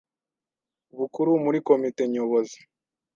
Bukuru 0.97 1.31
muri 1.43 1.59
Komite 1.67 2.03
Nyobozi 2.13 2.59